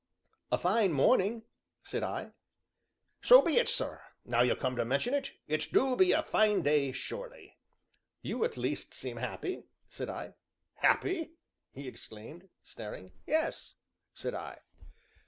[0.51, 1.43] "A fine morning!"
[1.83, 2.31] said I.
[3.21, 6.63] "So it be, sir, now you come to mention it, it do be a fine
[6.63, 7.59] day surely."
[8.23, 10.33] "You, at least seem happy," said I.
[10.73, 11.33] "Happy?"
[11.71, 13.11] he exclaimed, staring.
[13.27, 13.75] "Yes,"
[14.15, 14.61] said I.